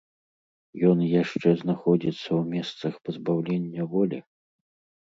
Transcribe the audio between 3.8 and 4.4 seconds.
волі?